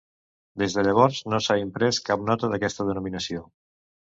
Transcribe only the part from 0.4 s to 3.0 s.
Des de llavors no s'ha imprès cap nota d'aquesta